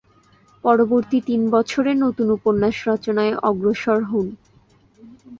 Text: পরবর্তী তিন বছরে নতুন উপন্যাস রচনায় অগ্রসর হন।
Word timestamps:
পরবর্তী 0.63 1.17
তিন 1.27 1.41
বছরে 1.49 1.91
নতুন 2.03 2.27
উপন্যাস 2.37 2.75
রচনায় 2.89 3.33
অগ্রসর 3.49 3.99
হন। 4.03 4.27